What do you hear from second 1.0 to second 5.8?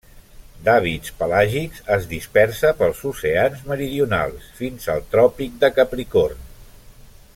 pelàgics, es dispersa pels oceans meridionals, fins al Tròpic de